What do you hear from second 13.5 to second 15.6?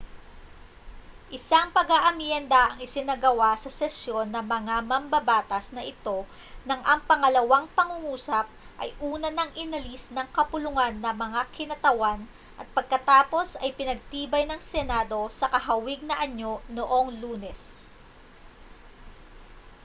ay pinagtibay ng senado sa